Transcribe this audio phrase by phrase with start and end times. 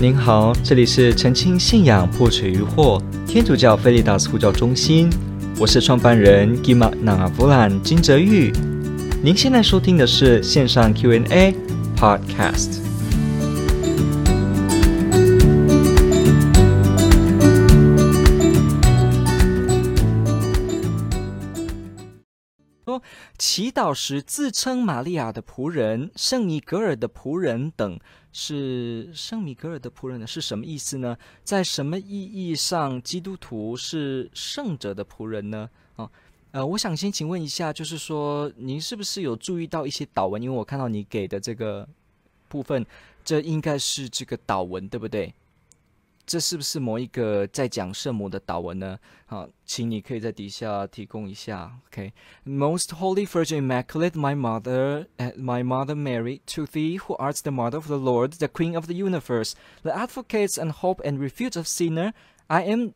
[0.00, 5.10] 您好，这里是澄清信仰破除疑惑天主教菲利达斯呼叫中心，
[5.58, 8.52] 我是创办人 Gima n a v u l a n 金泽玉。
[9.24, 11.52] 您现在收听的是线上 Q&A
[11.96, 12.87] Podcast。
[23.58, 27.98] 祈祷时自称玛利亚的仆人、圣米格尔的仆人等。
[28.30, 30.24] 是圣米格尔的仆人呢？
[30.24, 31.18] 是什么意思呢？
[31.42, 35.68] 在什么意义上，基督徒是圣者的仆人呢？
[35.96, 36.08] 啊，
[36.52, 40.40] 呃，我想先请问一下，就是说，您是不是有注意到一些祷文？
[40.40, 41.88] 因为我看到你给的这个
[42.48, 42.86] 部分，
[43.24, 45.34] 这应该是这个祷文，对不对？
[46.27, 48.97] 这是不是某一个在讲圣母的祷文呢？
[49.25, 51.69] 好，请你可以在底下提供一下。
[51.87, 55.07] OK，Most Holy Virgin Immaculate, my mother,
[55.37, 58.87] my mother Mary, to thee who art the mother of the Lord, the Queen of
[58.87, 62.13] the universe, the advocate and hope and refuge of sinner,
[62.47, 62.93] I am,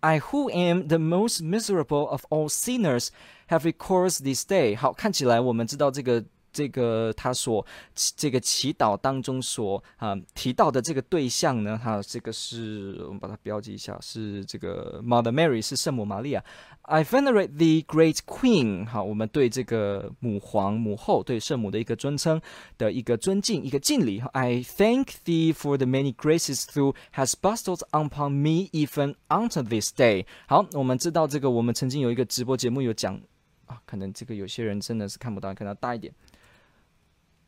[0.00, 3.10] I who am the most miserable of all sinners,
[3.48, 4.74] have recourse this day。
[4.76, 6.24] 好，看起来我们知道这个。
[6.55, 7.65] 这个他所
[8.15, 16.41] 这个祈祷当中所啊提到的这个对象呢，哈，这个是我们把它标记一下，是这个 Mother Mary，是圣母玛利亚。
[16.83, 22.39] I venerate the great Queen，哈，我们对这个母皇、母后、对圣母的一个尊称
[22.77, 24.21] 的一个尊敬、一个敬礼。
[24.31, 30.25] I thank thee for the many graces Thou has bestowed upon me even unto this day。
[30.47, 33.19] 好，我们知道这个，我们曾经有一个直播节目有讲
[33.65, 36.13] 啊，可能这个有些人真的是看不到，可能大一点。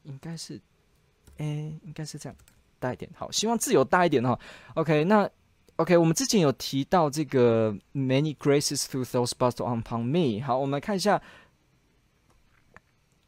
[0.08, 0.60] 应该是，
[1.38, 2.36] 哎，应该是这样，
[2.80, 3.10] 大一点。
[3.16, 4.40] 好，希望自由大一点哈。
[4.74, 5.30] OK，那
[5.76, 10.44] OK，我们之前有提到这个 Many graces through those bust on upon me。
[10.44, 11.22] 好，我们来看一下。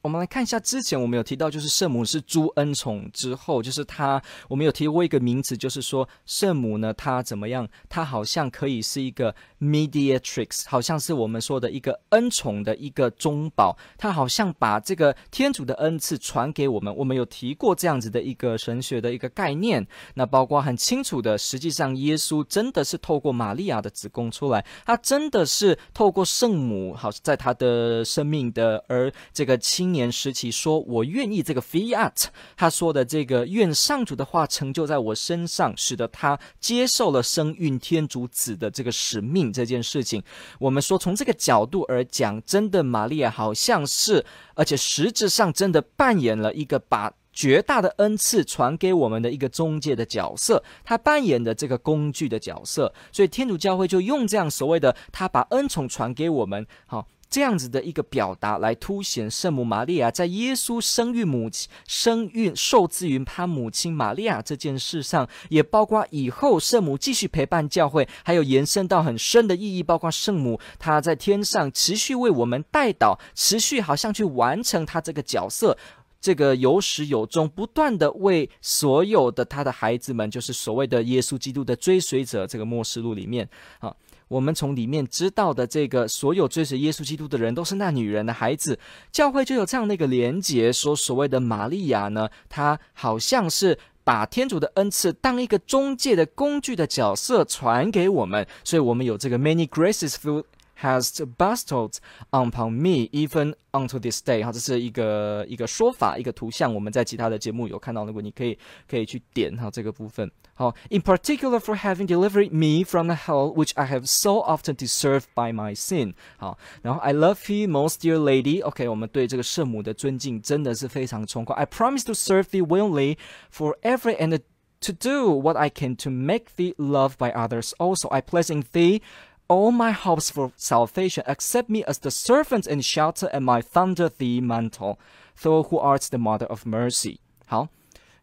[0.02, 7.68] 我们来看一下，之前我们有提到，就是圣母是诸恩宠之后，就是她，我们有提过一个名词，就是说圣母呢，她怎么样？
[7.90, 16.96] 她好像可以是一个 mediatrix，好像是我们说的一个恩宠的一个中保，她好像把这个天主的恩赐传给我们。
[16.96, 29.89] 我们有提过这样子的一个神学的一个概念，那包括很清楚的，实际上耶稣真的是透过玛利亚的子宫出来，他真的是透过圣母，好在他的生命的而这个亲。
[29.90, 40.22] 青年时期说：“我愿意这个 fiat，他说的这个愿上主的话成就在我身上，使得他接受了生育天主子的这个使命这件事情。
[40.60, 44.24] 我们说从这个角度而讲，真的玛利亚好像是，
[44.54, 52.94] 而且实质上真的扮演了一个把绝大的恩赐传给我们的一个中介的角色，他扮演的这个工具的角色。
[53.12, 75.78] 所以天主教会就用这样所谓的他把恩宠传给我们，好。”这样子的一个表达来凸显圣母玛利亚在耶稣生育母亲、生育受自于他母亲玛利亚这件事上，也包括以后圣母继续陪伴教会，还有延伸到很深的意义，包括圣母她在天上持续为我们代祷，持续好像去完成她这个角色，
[76.20, 83.48] 这个有始有终，不断的为所有的他的孩子们，就是所谓的耶稣基督的追随者，这个默示录里面
[83.80, 83.96] 啊。
[84.30, 88.80] 我们从里面知道的这个，所有追随耶稣基督的人都是那女人的孩子，
[89.12, 100.44] 教会就有这样的一个连结，说所谓的玛利亚呢，她好像是把天主的恩赐当一个中介的工具的角色传给我们，所以我们有这个 many graces through
[100.81, 101.99] has bestowed
[102.31, 104.43] upon me even unto this day。
[104.45, 110.31] 哈，这是一个一个说法，一个图像，我们在其他的节目有看到，如果你可以可以去点哈这个部分。
[110.57, 115.53] 好，in particular for having delivered me from the hell which I have so often deserved by
[115.53, 116.15] my sin。
[116.37, 121.55] 好，然后 I love you most dear lady。OK，我们对这个圣母的尊敬真的是非常崇高。
[121.55, 123.17] I promise to serve thee willingly
[123.53, 124.39] forever and
[124.81, 127.73] to do what I can to make thee loved by others.
[127.79, 129.01] Also, I place in thee
[129.49, 134.09] all my hopes for salvation, accept me as the servant and shelter and my thunder
[134.09, 134.99] thee mantle,
[135.43, 137.19] thou who art the mother of mercy。
[137.47, 137.69] 好，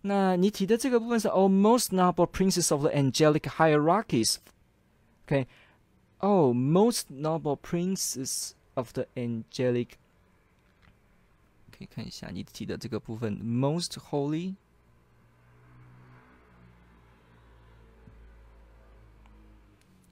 [0.01, 5.47] 那你提的这个部分是 O most noble princess of the angelic hierarchies。OK，
[6.19, 9.89] 哦、oh,，most noble princess of the angelic，
[11.71, 14.56] 可以看一下你提的这个部分，most holy。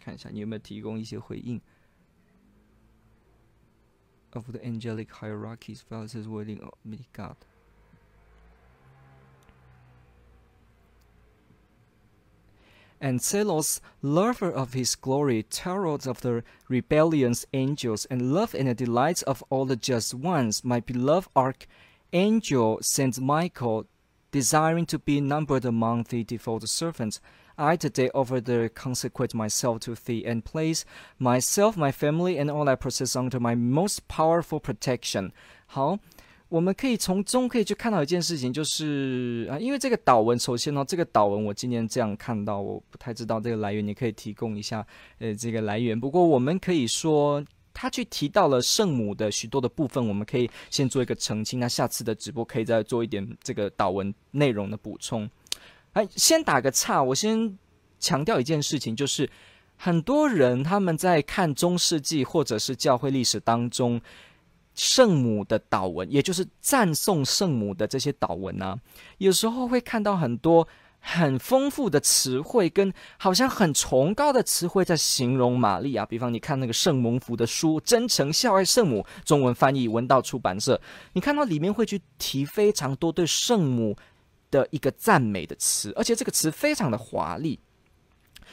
[0.03, 1.59] 看一下你有没有提供一些回应。
[4.31, 7.35] Of the angelic hierarchies, Father's willing, of me God.
[13.01, 18.75] And zealous lover of his glory, terror of the rebellious angels, and love and the
[18.75, 23.88] delights of all the just ones, my beloved archangel Saint Michael.
[24.31, 27.19] desiring to be numbered among the default servants.
[27.56, 30.82] I today offer the consecrate myself to thee and place
[31.18, 35.30] myself, my family, and all I possess under my most powerful protection.
[35.66, 35.98] 好，
[36.48, 44.84] 我们可以从中可以去看到一件事情，就是啊，因为这个祷文，首先呢，这个祷文我今天这样看到，我不太知道这个来源，你可以提供一下，
[45.18, 45.98] 呃，这个来源。
[45.98, 51.60] 不过我们可以说，他去提到了圣母的许多的部分，我们可以先做一个澄清。
[51.60, 55.30] 那下次的直播可以再做一点这个祷文内容的补充。
[55.94, 57.56] 哎，先打个岔，我先
[57.99, 59.31] 强调一件事情，就是
[59.76, 64.00] 很多人他们在看中世纪或者是教会历史当中
[64.75, 68.76] 圣母的祷文，也就是赞颂圣母的这些祷文啊，
[69.19, 70.67] 有时候会看到很多
[70.99, 76.05] 很丰富的词汇，跟好像很崇高的词汇在形容玛丽啊。
[76.05, 80.81] 比方你看那个圣蒙福的书《真诚孝爱圣母》，中文翻译文道出版社，
[81.12, 83.96] 你看到里面会去提非常多对圣母。
[84.50, 87.58] 的一个赞美的词，而且这个词非常的华丽。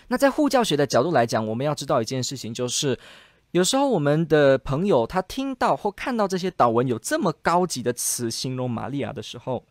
[0.08, 3.00] 那在护教学的角度来讲，我们要知道一件事情，就是
[3.52, 9.64] 有时候我们的朋友他听到或看到这些祷文有这么高级的词形容玛利亚的时候，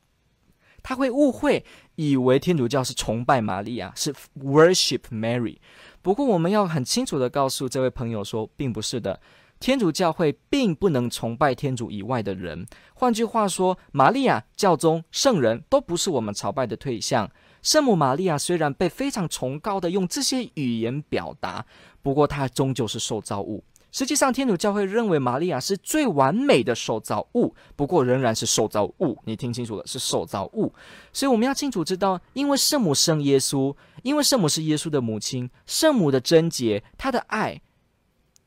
[0.82, 1.64] 他会误会，
[1.96, 5.58] 以为天主教是崇拜玛利亚，是 worship Mary。
[6.00, 9.20] 不过我们要很清楚的告诉这位朋友说，并不是的。
[9.60, 12.66] 天主教会并不能崇拜天主以外的人。
[12.94, 17.30] 换句话说，玛利亚、教宗、圣人都不是我们朝拜的对象。
[17.62, 21.66] 圣母玛利亚虽然被非常崇高的用这些语言表达，
[22.00, 23.62] 不过她终究是受造物。
[23.92, 29.18] 实际上，天主教会认为玛利亚是最完美的受造物，不过仍然是受造物。
[29.24, 30.72] 你听清楚了，是受造物。
[31.12, 37.60] 所以我们要清楚知道，因为圣母生耶稣，因为圣母是耶稣的母亲，圣母的贞洁，她的爱。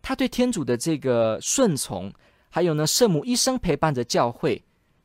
[0.03, 2.13] 他对天主的这个顺从，
[2.49, 4.61] 还有呢，圣母一生陪伴着教会，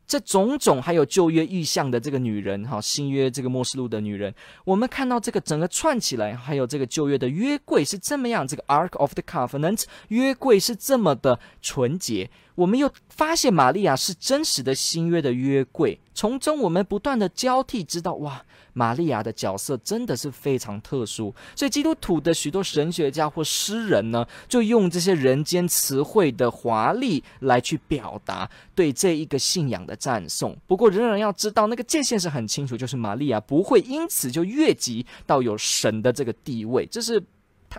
[0.08, 4.34] 这种种，还有旧约意象的这个女人，哈，新约这个默示录的女人，
[4.64, 12.28] 我们看到这个整个串起来，还有这个旧约的约柜是这么样，这个 Ark of the Covenant 约柜是这么的纯洁，
[12.58, 18.44] 我们又发现玛利亚是真实的新约的约柜，从中我们不断的交替，知道哇。
[18.74, 30.56] 玛利亚的角色真的是非常特殊，所以基督徒的许多神学家或诗人呢，就用这些人间词汇的华丽来去表达对这一个信仰的赞颂。
[30.68, 37.20] 不过，仍然要知道那个界限是很清楚，就是玛利亚不会因此就越级到有神的这个地位，这是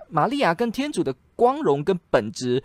[0.09, 2.61] 玛利亚跟天主的光荣跟本质。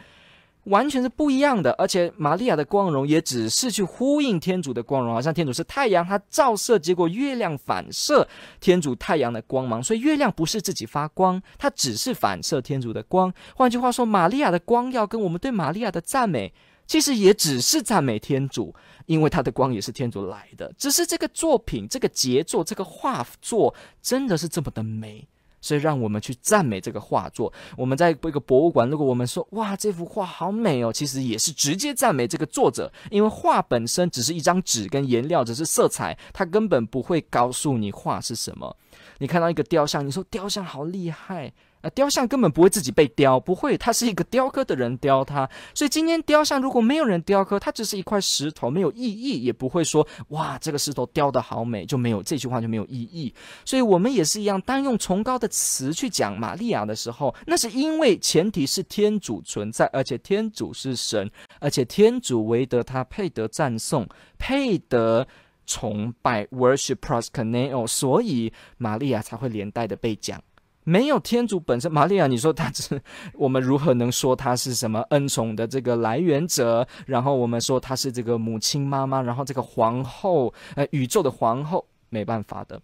[0.65, 8.27] 完全是不一样的，而且玛利亚的光荣也只是去呼应天主的光荣，好像天主是太阳，它照射，结果月亮反射
[8.61, 13.33] 天主太阳的光芒，所以月亮不是自己发光，它只是反射天主的光。
[13.55, 16.53] 换句话说，玛利亚的光耀跟我们对玛利亚的赞美，
[16.87, 18.75] 其实也只是赞美天主，
[19.07, 25.29] 因为它的光也是天主来的，只是这个作品、这个杰作、这个画作真的是这么的美。
[25.65, 27.51] 所以，让我们去赞美这个画作。
[27.75, 38.77] 我们在一个博物馆，如果我们说“哇，这幅画好美哦”，其实也是直接赞美这个作者，因为画本身只是一张纸跟颜料，只是色彩，它根本不会告诉你画是什么。
[39.21, 41.55] 你看到一个雕像，你说雕像好厉害。
[41.85, 45.47] 啊，雕像根本不会自己被雕，不会，他是一个雕刻的人雕它。
[45.75, 53.35] 所以今天雕像如果没有人雕刻，它只是一块石头，没有意义，也不会说哇，这个石头雕的好美，就没有这句话就没有意义。
[53.67, 61.31] 所以我们也是一样，当用崇高的词去讲玛利亚的时候，那是因为前提是天主存在，而且天主是神，
[61.61, 65.29] 而且天主唯得他配得赞颂，配得
[65.67, 70.43] 崇拜，worship proskuneo，所以玛利亚才会连带的被讲。
[70.85, 73.01] 没有天主本身，玛利亚，你说他是
[73.33, 76.87] 我们如何能说他是什么恩宠的这个来源者？
[77.07, 82.81] 然后我们说他是这个母亲妈妈，然后这个皇后，呃，宇宙的皇后，没办法的。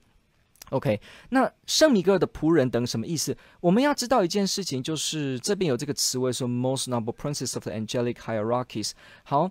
[0.70, 3.36] OK，那圣米格尔的仆人等什么意思？
[3.60, 8.92] 我们要知道一件事情，就是这边有这个词汇说 most noble princess of the angelic hierarchies。
[9.24, 9.50] 好，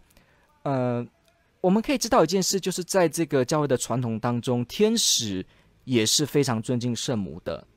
[0.63, 1.05] 呃，
[1.59, 5.45] 我们可以知道一件事，就是在这个教会的传统当中，天使
[5.83, 7.67] 也是非常尊敬圣母的。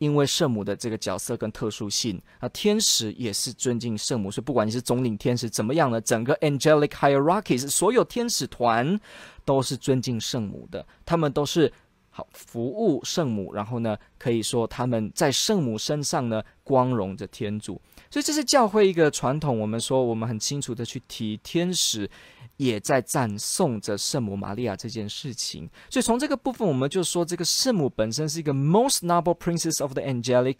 [0.00, 8.98] 因为圣母的这个角色跟特殊性啊，天使也是尊敬圣母，所以不管你是总领天使怎么样呢，整个 angelic hierarchies 所有天使团
[9.44, 11.70] 都是尊敬圣母的，他们都是
[12.10, 19.58] 好服务圣母，然后呢，可以说他们在圣母身上呢光荣着天主，所以这是教会一个传统。
[19.58, 22.10] 我们说，我们很清楚的去提天使。
[22.56, 30.58] 也在赞颂着圣母玛利亚这件事情，所以从这个部分，我们就说这个圣母本身是一个 most noble princess of the angelic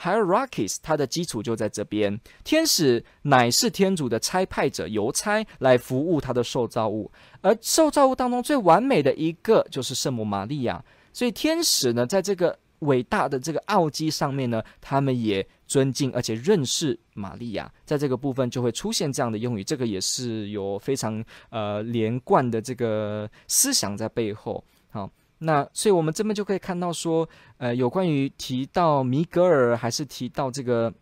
[0.00, 2.20] hierarchies，它的基础就在这边。
[2.44, 10.84] 天使乃是天主的差派者，邮差来服务他的受造物，而受造物当中最完美的一个就是圣母玛利亚。
[11.12, 17.70] 所以天使呢，在这个伟大的这个奥迹上面呢，他们也尊敬而且认识玛利亚。
[17.84, 24.64] 在这个部分就会出现这样的用语，这个也是有非常呃连贯的这个思想在背后。
[24.90, 25.10] 好，
[25.42, 30.92] 那所以我们这边就可以看到说，呃，有关于提到米格尔还是提到这个。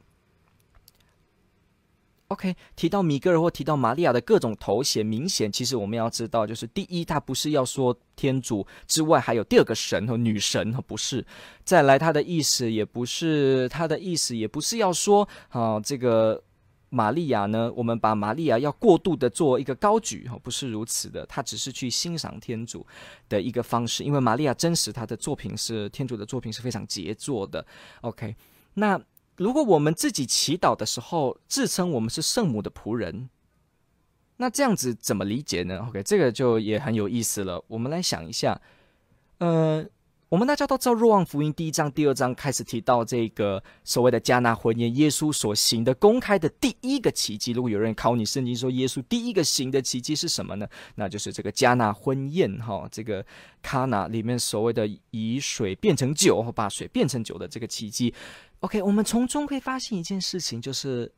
[2.28, 11.26] OK，提到米格尔或提到玛利亚的各种头衔，明显其实我们要知道，就是第一，他不是要说天主之外还有第二个神和女神，不是。
[11.64, 16.40] 再来，他的意思也不是，他的意思也不是要说啊，这个
[16.90, 21.24] 玛利亚呢，我们把玛利亚要过度的做一个高举，不是如此的。
[21.24, 22.86] 他只是去欣赏天主
[23.28, 27.66] 的一个方式，因为玛利亚真实他的作品是天主的作品是非常杰作的。
[28.02, 28.36] OK，
[28.74, 29.00] 那。
[29.36, 33.30] 如果我们自己祈祷的时候自称我们是圣母的仆人，
[34.36, 37.64] 那这样子怎么理解呢？OK，这个就也很有意思了。
[37.66, 38.60] 我们来想一下，
[39.38, 39.82] 呃，
[40.30, 47.50] 我们大家都知道，《若望福音》第一章、第二章开始提到这个所谓的迦拿婚宴，耶稣所行的公开的第一个奇迹。
[47.50, 50.68] 如果有人考你圣经说耶稣第一个行的奇迹是什么呢？
[50.94, 53.26] 那就是这个迦拿婚宴，哈，这个
[53.60, 58.14] 卡纳里面所谓的以水变成酒，把水变成酒的这个奇迹。
[58.60, 61.12] OK，我们从中可以发现一件事情，就是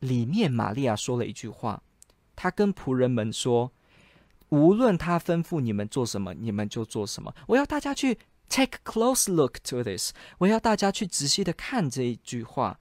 [0.00, 1.82] 里面玛利亚说了一句话，
[2.34, 3.72] 她跟仆人们说
[4.56, 12.78] ：“无论他吩咐你们做什么，你们就做什么。”我要大家去 take close look to this，我要大家去仔细的看这一句话。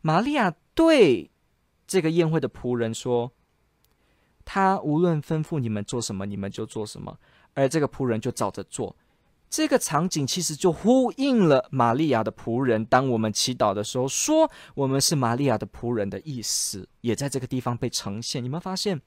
[0.00, 1.30] 玛利亚对
[1.86, 3.32] 这个宴会的仆人说
[4.44, 7.18] ：“他无论吩咐你们做什么，你们就做什么。”
[7.54, 8.94] 而这个仆人就照着做。
[9.48, 12.84] 这个场景其实就呼应了玛利亚的仆人。
[12.84, 18.42] 当我们祈祷的时候，说我们是玛利亚的仆人的意思，也在这个地方被呈现。
[18.42, 19.00] 你们发现，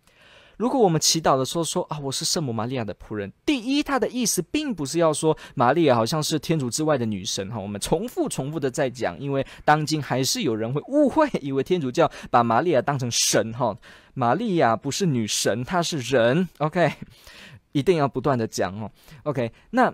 [0.60, 7.58] 如果我们祈祷的时候说啊，我是圣母玛利亚的仆人，第一，他的意思并不是要说玛利亚好像是天主之外的女神哈。
[7.58, 13.74] 我们重复重复的在讲，因为当今还是有人会误会，以为天主教把玛利亚当成神哈。
[14.14, 16.50] 玛利亚不是女神，她是人。
[16.58, 16.92] OK，
[17.72, 18.92] 一定要不断的讲哦。
[19.24, 19.94] OK，那。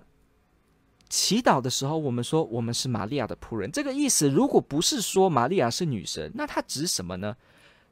[1.08, 7.36] 祈祷的时候，我们说我们是玛利亚的仆人，这个意思如果不是说玛利亚是女神，那它指什么呢？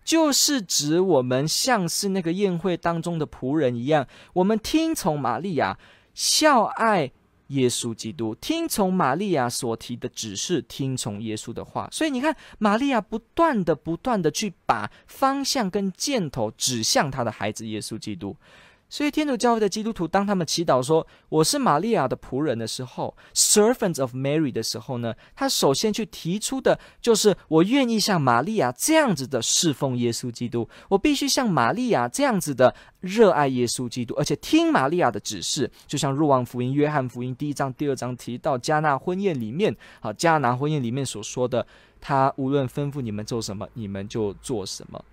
[0.04, 5.78] 就是指我们像是那个宴会当中的仆人一样，我们听从玛利亚，
[6.12, 7.10] 孝爱
[7.48, 11.88] 耶稣基督，听从玛利亚所提的指示，听从耶稣的话。
[11.90, 18.36] 所以你看，玛利亚不断的、不断的去把方向跟箭头指向他的孩子耶稣基督。
[18.94, 35.68] 所以，天主教会的基督徒，当他们祈祷说“我是玛利亚的仆人”的时候，“Servants of Mary” 的时候呢，他首先去提出的就是我愿意像玛利亚这样子的侍奉耶稣基督，我必须像玛利亚这样子的热爱耶稣基督，而且听玛利亚的指示。
[35.88, 41.66] 就像《若望福音》、《约翰福音》第一章、第二章提到迦拿婚宴里面，好，迦拿婚宴里面所说的，
[42.00, 45.04] 他无论吩咐你们做什么，你们就做什么。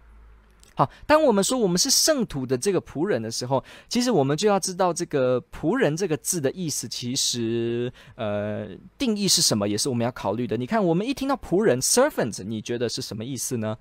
[0.74, 10.56] 好，当我们说我们是圣徒的这个仆人的时候，其实我们就要知道这个仆人这个字的意思，其实呃定义是什么，也是我们要考虑的。
[10.56, 13.78] 你看，我们一听到仆人 （servant），你觉得是什么意思呢？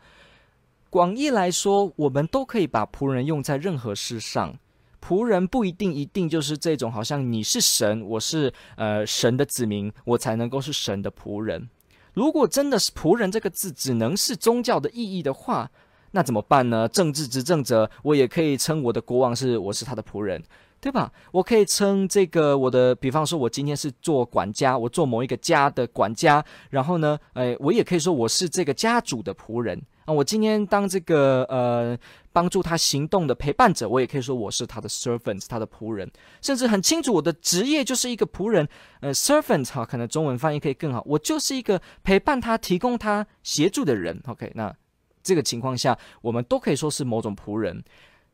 [0.91, 4.59] 广义来说，我们都可以把仆人用在任何事上。
[5.01, 11.71] 仆人不一定一定就是这种，好像你是神，我是呃神的子民，我才能够是神的仆人。
[12.13, 15.71] 如果真的是仆人这个字只能是宗教的意义的话，
[16.13, 16.89] 那怎么办呢？
[16.89, 20.43] 政治执政者，我也可以称我的国王是我是他的仆人，
[20.81, 21.13] 对吧？
[21.31, 30.13] 我可以称这个我的，比方说，我今天是做管家，我做某一个家的管家，然后呢，哎，我也可以说我是这个家主的仆人啊。
[30.13, 31.97] 我今天当这个呃
[32.33, 36.11] 帮助他行动的陪伴者，我也可以说我是他的 servant，他的仆人，
[36.43, 38.67] 甚至很清楚我的职业就是一个仆人，
[39.01, 44.21] 呃，servant 哈，可能中文翻译可以更好，我就是一个陪伴他、提供他协助的人。
[44.27, 44.75] OK，那。
[45.23, 47.83] 这个情况下，我们都可以说是某种仆人，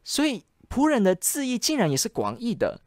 [0.04, 2.80] 所以仆人的字义竟然也是广义的。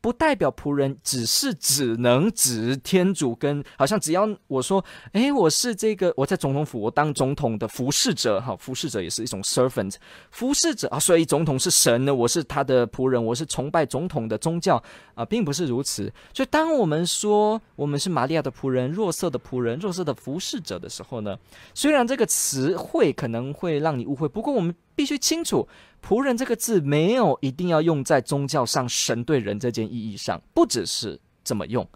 [0.00, 9.94] 不代表仆人只是只能指天主跟，好像只要我说，诶，我是这个我在总统府我当总统的服侍者，哈，服侍者也是一种 servant，
[10.30, 14.82] 服侍者啊，所以总统是神呢，我是他的仆人，我是崇拜总统的宗教
[15.14, 16.10] 啊，并不是如此。
[16.32, 21.36] 所以当我们说我们是玛利亚的仆人，弱色的仆人，弱色的服侍者的时候呢，
[21.74, 24.74] 虽然这个词汇可能会让你误会，不过我们。
[24.92, 25.66] 必须清楚，
[26.02, 31.86] 仆人这个字没有一定要用在宗教上神对人这件意义上，不只是这么用。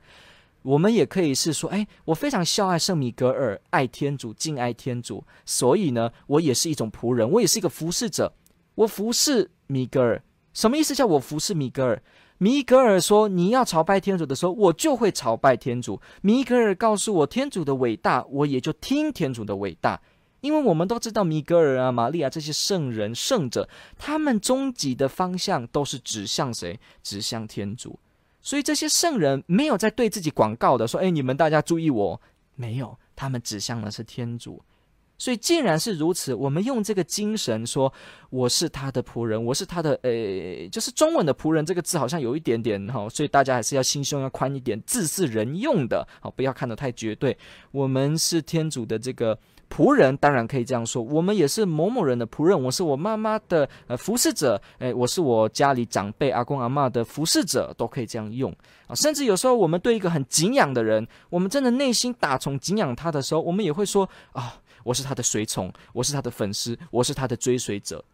[0.62, 8.32] 我们也可以是说，哎，我非常孝爱圣米格尔，爱天主，敬爱天主，所以呢，我也是一种仆人，我也是一个服侍者，
[8.74, 10.22] 我服侍米格尔。
[10.54, 10.94] 什么意思？
[10.94, 12.02] 叫我服侍米格尔？
[12.38, 16.00] 米格尔说你要朝拜天主的时候，我就会朝拜天主。
[16.22, 20.00] 米格尔告诉我天主的伟大，我也就听天主的伟大。
[20.44, 26.78] 因为我们都知道米格尔啊、玛利亚这些圣人、圣者，他们终极的方向都是指向谁？
[27.02, 27.98] 指向天主。
[28.42, 32.20] 所以这些圣人没有在对自己广告的说：“哎，你们大家注意我。”
[32.56, 34.62] 没有，他们指向的是天主。
[35.16, 37.90] 所以既然是如此，我们用这个精神说
[38.28, 39.98] ：“我是他的仆人，我是他的……
[40.02, 47.34] 诶，就是中文的仆人这个字好像有一点点哈，所以大家还是要心胸要宽一点，字是人用的，好，不要看得太绝对。
[47.70, 58.54] 我们是天主的这个。”仆人当然可以这样说，我们也是某某人的仆人，我是我妈妈的呃服侍者，诶，我是我家里长辈阿公阿嬷的服侍者，都可以这样用
[58.86, 58.94] 啊。
[58.94, 68.04] 甚至有时候我们对一个很敬仰的人，我们真的内心打从敬仰他的时候，我们也会说啊，我是他的随从，我是他的粉丝，我是他的追随者。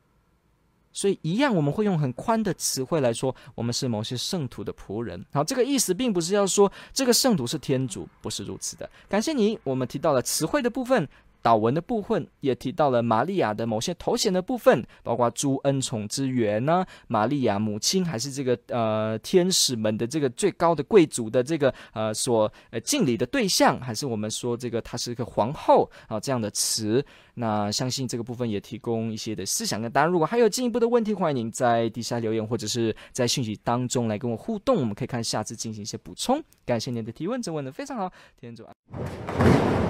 [0.92, 5.25] 所以一样，我们会用很宽的词汇来说，我们是某些圣徒的仆人。
[5.33, 8.90] 好，这个意思并不是要说这个圣徒是天主，不是如此的。
[9.09, 11.09] 感谢你，我们提到了词汇的部分。
[11.43, 27.05] 祷文的部分也提到了玛利亚的某些头衔的部分，包括诸恩宠之源呢，玛利亚母亲，还是这个呃天使们的这个最高的贵族的这个呃所呃敬礼的对象，还是我们说这个她是一个皇后啊这样的词。
[27.35, 30.09] 那相信这个部分也提供一些的思想跟答案。
[30.09, 36.43] 如果还有进一步的问题，欢迎您在底下留言或者是在讯息当中来跟我互动，我们可以看下次进行一些补充。
[36.67, 39.90] 感谢您的提问，这问的非常好，天主安。